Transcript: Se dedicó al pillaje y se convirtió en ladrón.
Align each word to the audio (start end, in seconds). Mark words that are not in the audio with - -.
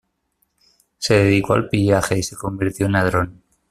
Se 0.97 1.13
dedicó 1.13 1.53
al 1.53 1.69
pillaje 1.69 2.17
y 2.17 2.23
se 2.23 2.35
convirtió 2.35 2.87
en 2.87 2.93
ladrón. 2.93 3.43